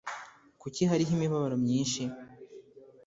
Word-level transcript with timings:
kuki 0.61 0.81
hariho 0.89 1.11
imibabaro 1.13 1.55
myinshi 1.63 2.01